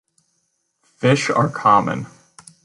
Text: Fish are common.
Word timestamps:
Fish 0.97 1.29
are 1.29 1.47
common. 1.51 2.07